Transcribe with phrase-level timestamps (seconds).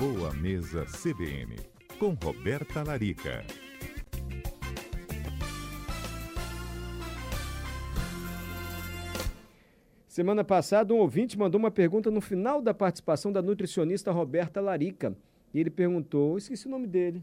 [0.00, 1.56] Boa Mesa CBN,
[1.98, 3.44] com Roberta Larica.
[10.08, 15.14] Semana passada, um ouvinte mandou uma pergunta no final da participação da nutricionista Roberta Larica.
[15.52, 17.22] E ele perguntou, esqueci o nome dele.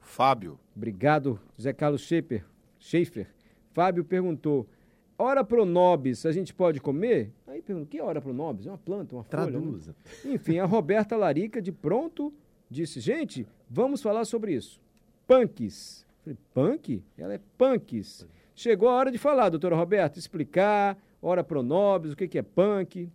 [0.00, 0.58] Fábio.
[0.74, 2.44] Obrigado, José Carlos Schaefer.
[2.80, 3.28] Schaefer.
[3.72, 4.66] Fábio perguntou,
[5.18, 7.32] Ora pronobis, a gente pode comer?
[7.66, 8.66] Perguntou, o que é ora pronobis?
[8.66, 9.94] É uma planta, uma Traduza.
[10.22, 10.34] folha?
[10.34, 12.32] Enfim, a Roberta Larica, de pronto,
[12.70, 14.80] disse, gente, vamos falar sobre isso.
[15.26, 16.06] Punks.
[16.22, 17.02] Falei, punk?
[17.18, 18.24] Ela é punks.
[18.54, 23.10] Chegou a hora de falar, doutora Roberta, explicar, ora pronobis, o que, que é punk.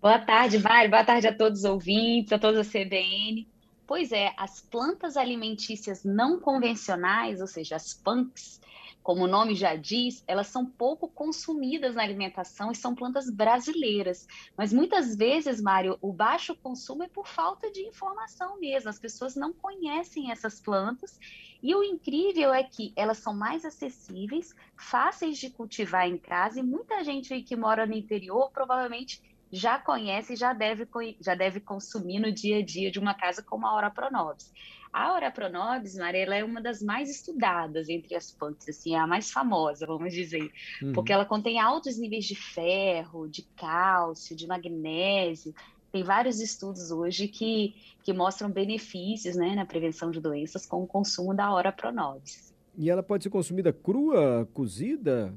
[0.00, 0.90] Boa tarde, Mário.
[0.90, 3.48] Boa tarde a todos os ouvintes, a todos a CBN.
[3.86, 8.60] Pois é, as plantas alimentícias não convencionais, ou seja, as punks,
[9.02, 14.26] como o nome já diz, elas são pouco consumidas na alimentação e são plantas brasileiras.
[14.56, 18.90] Mas muitas vezes, Mário, o baixo consumo é por falta de informação mesmo.
[18.90, 21.18] As pessoas não conhecem essas plantas.
[21.62, 26.62] E o incrível é que elas são mais acessíveis, fáceis de cultivar em casa, e
[26.62, 30.86] muita gente aí que mora no interior provavelmente já conhece e já deve,
[31.20, 34.52] já deve consumir no dia a dia de uma casa como a Ora Pronobis.
[34.92, 39.06] A Ora Pronobis, Marela, é uma das mais estudadas entre as plantas, assim, é a
[39.06, 40.50] mais famosa, vamos dizer,
[40.82, 40.92] uhum.
[40.92, 45.54] porque ela contém altos níveis de ferro, de cálcio, de magnésio.
[45.92, 50.86] Tem vários estudos hoje que, que mostram benefícios né, na prevenção de doenças com o
[50.86, 52.54] consumo da Ora Pronobis.
[52.76, 55.34] E ela pode ser consumida crua, cozida?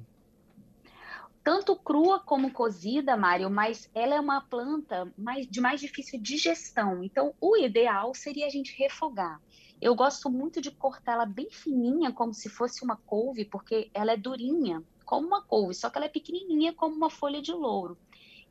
[1.44, 7.04] Tanto crua como cozida, Mário, mas ela é uma planta mais, de mais difícil digestão.
[7.04, 9.42] Então, o ideal seria a gente refogar.
[9.82, 14.18] Eu gosto muito de cortá-la bem fininha, como se fosse uma couve, porque ela é
[14.18, 17.98] durinha, como uma couve, só que ela é pequenininha, como uma folha de louro.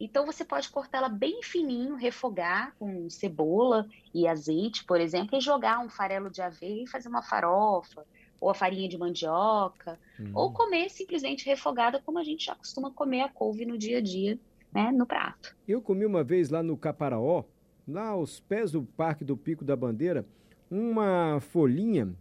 [0.01, 5.79] Então, você pode cortá-la bem fininho, refogar com cebola e azeite, por exemplo, e jogar
[5.79, 8.05] um farelo de aveia e fazer uma farofa
[8.41, 10.31] ou a farinha de mandioca, uhum.
[10.34, 14.01] ou comer simplesmente refogada, como a gente já costuma comer a couve no dia a
[14.01, 14.39] dia,
[14.73, 15.55] né, no prato.
[15.69, 17.45] Eu comi uma vez lá no Caparaó,
[17.87, 20.25] lá aos pés do Parque do Pico da Bandeira,
[20.71, 22.15] uma folhinha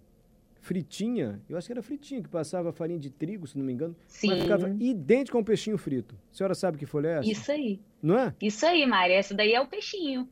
[0.62, 3.96] fritinha, eu acho que era fritinha, que passava farinha de trigo, se não me engano,
[4.08, 4.28] Sim.
[4.28, 6.16] mas ficava idêntico a um peixinho frito.
[6.32, 7.30] A senhora sabe que folha é essa?
[7.30, 7.80] Isso aí.
[8.02, 8.36] Não é?
[8.42, 10.28] Isso aí, Mari, essa daí é o peixinho.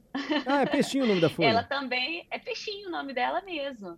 [0.46, 1.47] Ah, é peixinho o nome da folha?
[1.47, 3.97] Ela também é peixinho o nome dela mesmo.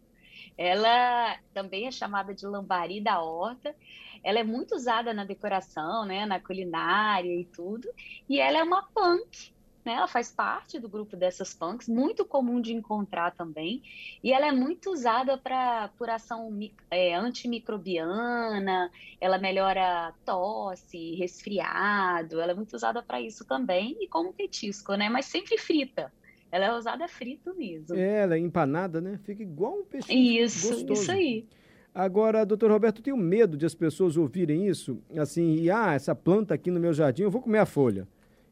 [0.58, 3.76] Ela também é chamada de lambari da horta.
[4.24, 7.90] Ela é muito usada na decoração, né, na culinária e tudo.
[8.28, 9.54] E ela é uma punk,
[9.86, 9.94] né?
[9.94, 13.82] Ela faz parte do grupo dessas punks, muito comum de encontrar também.
[14.24, 16.50] E ela é muito usada para por ação
[16.92, 18.92] é, antimicrobiana.
[19.20, 22.40] Ela melhora tosse, resfriado.
[22.40, 25.10] Ela é muito usada para isso também e como petisco, né?
[25.10, 26.12] Mas sempre frita.
[26.52, 27.96] Ela é usada frito mesmo.
[27.96, 29.20] É, ela é empanada, né?
[29.24, 30.94] Fica igual um peixe Isso, gostoso.
[30.94, 31.46] isso aí.
[31.94, 36.14] Agora, doutor Roberto, eu tenho medo de as pessoas ouvirem isso, assim, e ah, essa
[36.14, 38.08] planta aqui no meu jardim, eu vou comer a folha.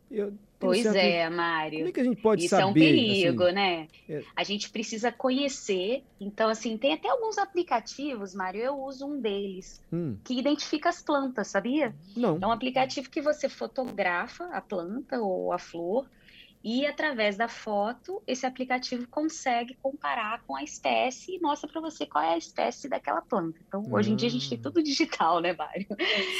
[0.09, 0.97] Eu, pois certo...
[0.97, 1.79] é, Mário.
[1.79, 2.63] Como é que a gente pode Isso saber?
[2.63, 3.53] Isso é um perigo, assim?
[3.53, 3.87] né?
[4.09, 4.23] É...
[4.35, 6.03] A gente precisa conhecer.
[6.19, 10.17] Então, assim, tem até alguns aplicativos, Mário, eu uso um deles, hum.
[10.23, 11.93] que identifica as plantas, sabia?
[12.15, 12.39] Não.
[12.41, 16.09] É um aplicativo que você fotografa a planta ou a flor,
[16.69, 22.05] e através da foto, esse aplicativo consegue comparar com a espécie e mostra para você
[22.05, 23.57] qual é a espécie daquela planta.
[23.65, 24.63] Então, hoje em dia a gente tem hum.
[24.63, 25.87] tudo digital, né, Mário?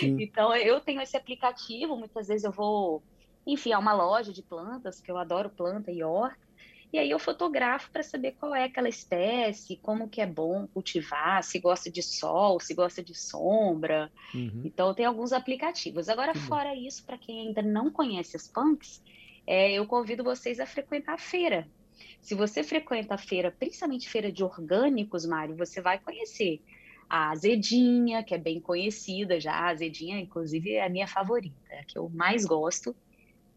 [0.01, 0.21] Sim.
[0.21, 3.01] Então, eu tenho esse aplicativo, muitas vezes eu vou,
[3.45, 6.45] enfim, a uma loja de plantas, que eu adoro planta e horta,
[6.91, 11.41] e aí eu fotografo para saber qual é aquela espécie, como que é bom cultivar,
[11.41, 14.11] se gosta de sol, se gosta de sombra.
[14.35, 14.63] Uhum.
[14.65, 16.09] Então tem alguns aplicativos.
[16.09, 19.01] Agora, fora isso, para quem ainda não conhece as punks,
[19.47, 21.65] é, eu convido vocês a frequentar a feira.
[22.21, 26.61] Se você frequenta a feira, principalmente feira de orgânicos, Mário, você vai conhecer
[27.09, 29.53] a azedinha, que é bem conhecida já.
[29.53, 32.93] A azedinha, inclusive, é a minha favorita, é a que eu mais gosto.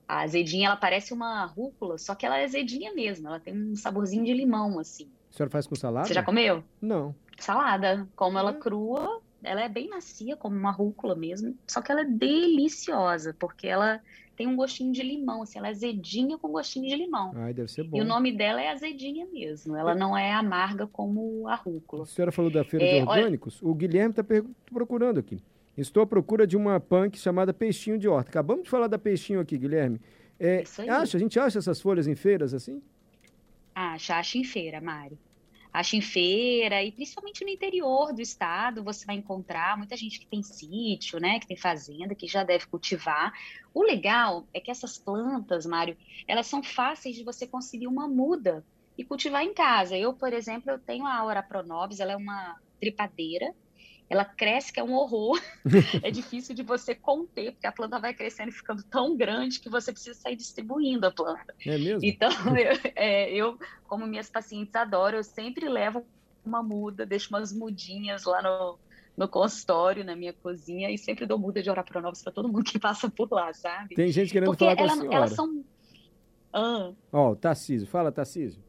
[0.07, 3.27] A azedinha, ela parece uma rúcula, só que ela é azedinha mesmo.
[3.27, 5.09] Ela tem um saborzinho de limão, assim.
[5.33, 6.07] A senhora faz com salada?
[6.07, 6.63] Você já comeu?
[6.81, 7.15] Não.
[7.39, 8.09] Salada.
[8.15, 8.55] Como ela é.
[8.55, 11.57] crua, ela é bem macia, como uma rúcula mesmo.
[11.67, 14.01] Só que ela é deliciosa, porque ela
[14.37, 17.33] tem um gostinho de limão, assim, ela é azedinha com gostinho de limão.
[17.35, 17.99] Ai, deve ser bom.
[17.99, 22.05] E o nome dela é azedinha mesmo, ela não é amarga como a rúcula.
[22.05, 23.71] A senhora falou da feira é, de orgânicos, olha...
[23.71, 24.25] o Guilherme está
[24.73, 25.43] procurando aqui.
[25.77, 28.31] Estou à procura de uma punk chamada peixinho de horta.
[28.31, 30.01] Acabamos de falar da peixinho aqui, Guilherme.
[30.39, 32.83] É, acha, a gente acha essas folhas em feiras assim?
[33.75, 35.19] Acha, acha em feira, Mário.
[35.73, 40.27] Acha em feira e principalmente no interior do estado você vai encontrar muita gente que
[40.27, 43.33] tem sítio, né, que tem fazenda, que já deve cultivar.
[43.73, 45.97] O legal é que essas plantas, Mário,
[46.27, 48.65] elas são fáceis de você conseguir uma muda
[48.99, 49.97] e cultivar em casa.
[49.97, 53.55] Eu, por exemplo, eu tenho a Aura Pronobis, ela é uma tripadeira,
[54.11, 55.41] ela cresce que é um horror.
[56.03, 59.71] é difícil de você conter, porque a planta vai crescendo e ficando tão grande que
[59.71, 61.55] você precisa sair distribuindo a planta.
[61.65, 62.01] É mesmo?
[62.03, 62.29] Então,
[62.59, 66.05] eu, é, eu como minhas pacientes adoram, eu sempre levo
[66.45, 68.79] uma muda, deixo umas mudinhas lá no,
[69.17, 72.81] no consultório, na minha cozinha, e sempre dou muda de Orapronovos para todo mundo que
[72.81, 73.95] passa por lá, sabe?
[73.95, 75.17] Tem gente querendo porque falar com ela, a senhora.
[75.17, 75.65] Elas são...
[76.53, 76.93] Ah.
[77.13, 78.61] Ó, oh, Tarcísio, fala, Tarcísio.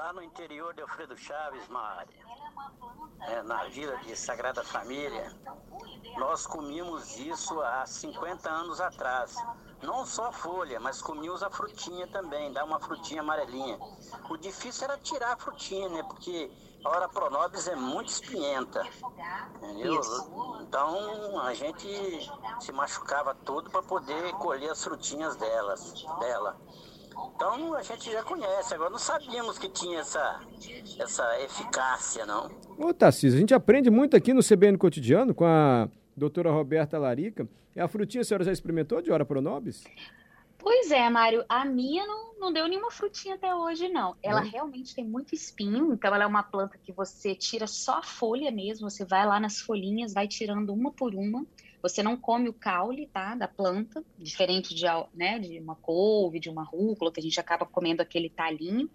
[0.00, 2.24] Lá no interior de Alfredo Chaves, Maria,
[3.20, 5.30] é, na vila de Sagrada Família,
[6.16, 9.36] nós comíamos isso há 50 anos atrás.
[9.82, 13.78] Não só a folha, mas comíamos a frutinha também, dá uma frutinha amarelinha.
[14.30, 16.02] O difícil era tirar a frutinha, né?
[16.02, 16.50] Porque
[16.82, 18.82] a hora pronobis é muito espinhenta.
[19.56, 20.00] Entendeu?
[20.62, 21.86] Então a gente
[22.58, 26.58] se machucava todo para poder colher as frutinhas delas, dela.
[27.34, 30.40] Então a gente já conhece, agora não sabíamos que tinha essa,
[30.98, 32.50] essa eficácia, não.
[32.78, 37.48] Ô Tarcísio, a gente aprende muito aqui no CBN Cotidiano com a doutora Roberta Larica.
[37.74, 39.84] É a frutinha a senhora já experimentou de Hora Pronobis?
[40.58, 44.14] Pois é, Mário, a minha não, não deu nenhuma frutinha até hoje, não.
[44.22, 44.48] Ela é.
[44.48, 48.50] realmente tem muito espinho, então ela é uma planta que você tira só a folha
[48.50, 51.46] mesmo, você vai lá nas folhinhas, vai tirando uma por uma.
[51.82, 54.84] Você não come o caule, tá, da planta, diferente de,
[55.14, 58.90] né, de uma couve, de uma rúcula, que a gente acaba comendo aquele talinho.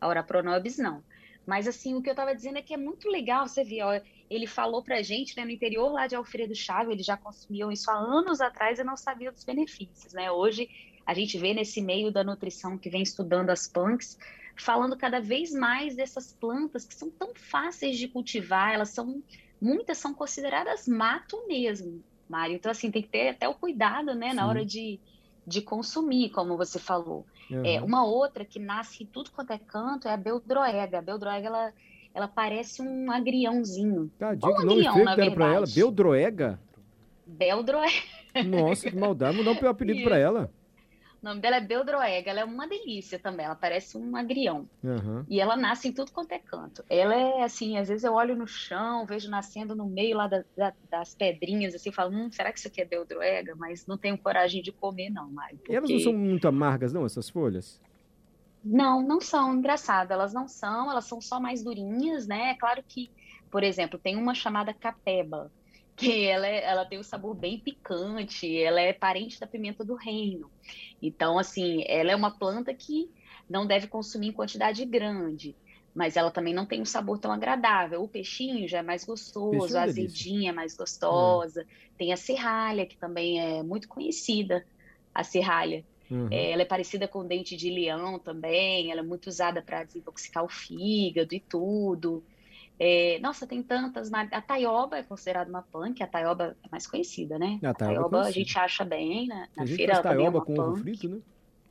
[0.00, 1.02] A Orapronobis não.
[1.46, 4.00] Mas assim, o que eu estava dizendo é que é muito legal, você viu, ó,
[4.30, 7.90] ele falou pra gente, né, no interior lá de Alfredo Chaves, ele já consumiu isso
[7.90, 10.30] há anos atrás e não sabia dos benefícios, né?
[10.30, 10.68] Hoje
[11.04, 14.18] a gente vê nesse meio da nutrição que vem estudando as punks,
[14.56, 19.22] falando cada vez mais dessas plantas que são tão fáceis de cultivar, elas são
[19.60, 22.02] muitas são consideradas mato mesmo.
[22.28, 22.54] Mário.
[22.54, 24.36] Então, assim, tem que ter até o cuidado, né, Sim.
[24.36, 24.98] na hora de,
[25.46, 27.26] de consumir, como você falou.
[27.50, 27.64] Uhum.
[27.64, 30.98] É, uma outra que nasce em tudo quanto é canto é a beldroega.
[30.98, 31.72] A beldroega, ela,
[32.14, 34.10] ela parece um agriãozinho.
[34.18, 35.66] Tadinho, um que nome agrião, feio deram pra ela.
[35.66, 36.60] Beldroega?
[37.26, 37.92] Beldroega.
[38.46, 39.36] Nossa, que maldade.
[39.36, 40.50] Mudar um apelido para ela.
[41.24, 44.68] O nome dela é Beldroega, ela é uma delícia também, ela parece um agrião.
[44.82, 45.24] Uhum.
[45.26, 46.84] E ela nasce em tudo quanto é canto.
[46.86, 50.44] Ela é assim, às vezes eu olho no chão, vejo nascendo no meio lá da,
[50.54, 53.54] da, das pedrinhas, assim, falo, hum, será que isso aqui é Beldroega?
[53.56, 55.56] Mas não tenho coragem de comer, não, Mário.
[55.56, 55.72] Porque...
[55.72, 57.80] E elas não são muito amargas, não, essas folhas?
[58.62, 62.50] Não, não são, engraçado, elas não são, elas são só mais durinhas, né?
[62.50, 63.10] É claro que,
[63.50, 65.50] por exemplo, tem uma chamada capeba,
[65.96, 69.94] que ela, é, ela tem um sabor bem picante, ela é parente da pimenta do
[69.94, 70.50] reino.
[71.00, 73.10] Então, assim, ela é uma planta que
[73.48, 75.54] não deve consumir em quantidade grande,
[75.94, 78.02] mas ela também não tem um sabor tão agradável.
[78.02, 81.64] O peixinho já é mais gostoso, é a azedinha é mais gostosa.
[81.96, 84.66] Tem a serralha, que também é muito conhecida,
[85.14, 85.84] a serralha.
[86.10, 86.28] Uhum.
[86.30, 89.84] É, ela é parecida com o dente de leão também, ela é muito usada para
[89.84, 92.24] desintoxicar o fígado e tudo.
[92.78, 94.12] É, nossa, tem tantas.
[94.12, 97.58] A Taioba é considerada uma punk, a Taioba é mais conhecida, né?
[97.62, 99.48] A Taioba, a, taioba a gente acha bem, né?
[99.56, 101.20] Na feira ela Taioba é com ovo frito, né?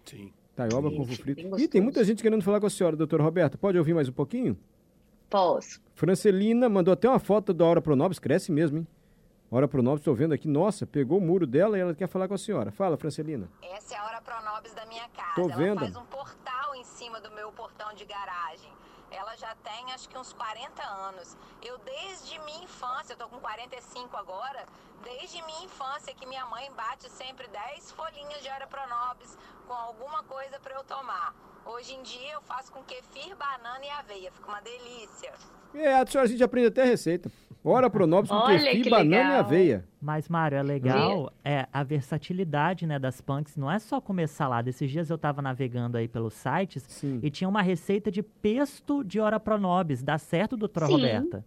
[0.05, 0.33] Sim.
[0.55, 1.59] Taioba com ovo frito.
[1.59, 3.57] E tem muita gente querendo falar com a senhora, doutora Roberta.
[3.57, 4.57] Pode ouvir mais um pouquinho?
[5.29, 5.81] Posso.
[5.95, 8.87] Francelina mandou até uma foto da Hora Pronobis, cresce mesmo, hein?
[9.49, 12.33] Hora Pronobis, estou vendo aqui, nossa, pegou o muro dela e ela quer falar com
[12.33, 12.71] a senhora.
[12.71, 13.49] Fala, Francelina.
[13.61, 15.35] Essa é a Hora Pronobis da minha casa.
[15.35, 15.79] Tô vendo.
[15.83, 18.71] Ela faz um portal em cima do meu portão de garagem.
[19.13, 21.37] Ela já tem acho que uns 40 anos.
[21.61, 24.65] Eu desde minha infância, eu tô com 45 agora,
[25.03, 30.23] desde minha infância que minha mãe bate sempre 10 folhinhas de Ora Pronobis com alguma
[30.23, 31.35] coisa para eu tomar.
[31.65, 35.33] Hoje em dia eu faço com kefir, banana e aveia, fica uma delícia.
[35.73, 37.31] É, a senhora a gente aprende até a receita.
[37.63, 39.85] Ora Pronobis com kefir, banana e aveia.
[40.01, 43.55] Mas, Mário, é legal é, a versatilidade né, das punks.
[43.55, 44.69] Não é só comer salada.
[44.69, 47.19] Esses dias eu estava navegando aí pelos sites Sim.
[47.23, 50.03] e tinha uma receita de pesto de Ora Pronobis.
[50.03, 50.93] Dá certo, doutora Sim.
[50.93, 51.45] Roberta?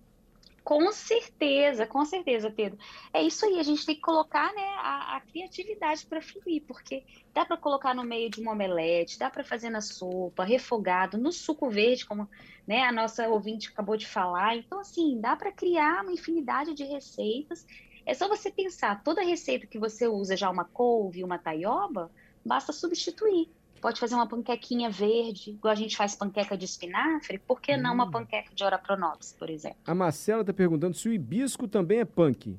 [0.67, 2.77] Com certeza, com certeza, Pedro.
[3.13, 7.05] É isso aí, a gente tem que colocar né, a, a criatividade para fluir, porque
[7.33, 11.31] dá para colocar no meio de um omelete, dá para fazer na sopa, refogado, no
[11.31, 12.29] suco verde, como
[12.67, 14.57] né, a nossa ouvinte acabou de falar.
[14.57, 17.65] Então, assim, dá para criar uma infinidade de receitas.
[18.05, 22.13] É só você pensar, toda receita que você usa já uma couve, uma taioba,
[22.45, 23.56] basta substituir.
[23.81, 27.81] Pode fazer uma panquequinha verde, igual a gente faz panqueca de espinafre, por que hum.
[27.81, 28.11] não uma hum.
[28.11, 29.79] panqueca de orapronobis, por exemplo?
[29.87, 32.59] A Marcela está perguntando se o hibisco também é punk.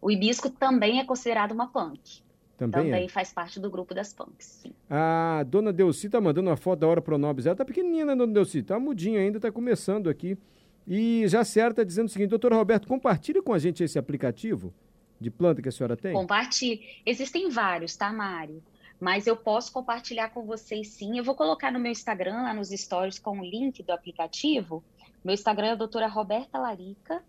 [0.00, 2.24] O hibisco também é considerado uma punk.
[2.56, 3.08] Também, Também é?
[3.08, 4.72] faz parte do grupo das punks, sim.
[4.88, 7.02] A dona Delci tá mandando uma foto da Hora.
[7.44, 8.62] Ela tá pequenininha, né, dona Delci?
[8.62, 10.38] Tá mudinha ainda, tá começando aqui.
[10.86, 14.72] E já certa tá dizendo o seguinte, doutor Roberto, compartilha com a gente esse aplicativo
[15.20, 16.12] de planta que a senhora tem.
[16.12, 16.80] Compartilhe.
[17.04, 18.62] Existem vários, tá, Mário?
[19.00, 21.18] Mas eu posso compartilhar com vocês sim.
[21.18, 24.82] Eu vou colocar no meu Instagram, lá nos stories, com o link do aplicativo.
[25.24, 27.22] Meu Instagram é a doutora Roberta Larica.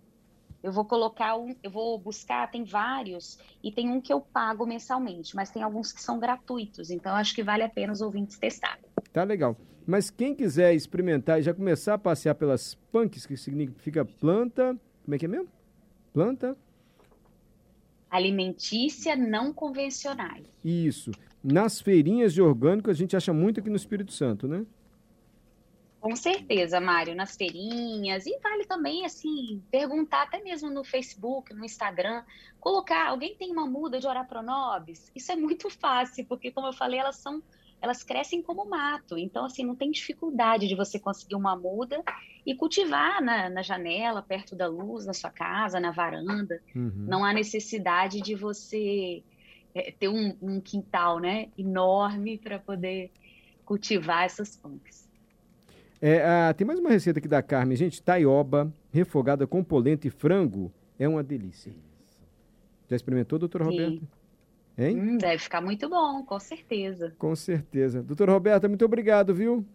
[0.65, 4.65] Eu vou colocar um, eu vou buscar, tem vários, e tem um que eu pago
[4.65, 8.39] mensalmente, mas tem alguns que são gratuitos, então acho que vale a pena os ouvintes
[8.39, 8.83] testarem.
[9.13, 9.55] Tá legal.
[9.85, 14.75] Mas quem quiser experimentar e já começar a passear pelas punks, que significa planta.
[15.03, 15.47] Como é que é mesmo?
[16.11, 16.57] Planta.
[18.09, 20.47] Alimentícia não convencionais.
[20.63, 21.11] Isso.
[21.47, 24.65] Nas feirinhas de orgânico a gente acha muito aqui no Espírito Santo, né?
[26.01, 28.25] Com certeza, Mário, nas feirinhas.
[28.25, 32.23] E vale também, assim, perguntar até mesmo no Facebook, no Instagram,
[32.59, 35.11] colocar, alguém tem uma muda de Orapronobis?
[35.15, 37.43] Isso é muito fácil, porque, como eu falei, elas são,
[37.79, 39.15] elas crescem como mato.
[39.15, 42.03] Então, assim, não tem dificuldade de você conseguir uma muda
[42.43, 46.59] e cultivar na, na janela, perto da luz, na sua casa, na varanda.
[46.75, 47.05] Uhum.
[47.07, 49.23] Não há necessidade de você
[49.75, 53.11] é, ter um, um quintal, né, enorme para poder
[53.65, 55.05] cultivar essas punks.
[56.01, 57.75] É, ah, tem mais uma receita aqui da Carmen.
[57.75, 60.71] Gente, taioba, refogada com polenta e frango.
[60.97, 61.73] É uma delícia.
[62.89, 63.71] Já experimentou, doutora Sim.
[63.71, 64.07] Roberta?
[64.77, 64.99] Hein?
[64.99, 67.13] Hum, deve ficar muito bom, com certeza.
[67.17, 68.03] Com certeza.
[68.03, 69.65] Doutora Roberta, muito obrigado, viu?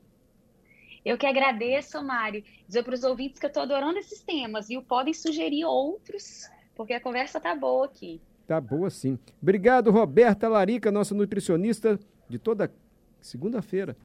[1.05, 2.45] Eu que agradeço, Mário.
[2.67, 4.83] Dizer para os ouvintes que eu estou adorando esses temas, viu?
[4.83, 8.21] Podem sugerir outros, porque a conversa tá boa aqui.
[8.51, 9.17] Tá boa sim.
[9.41, 11.97] Obrigado, Roberta Larica, nossa nutricionista
[12.29, 12.69] de toda
[13.21, 13.97] segunda-feira.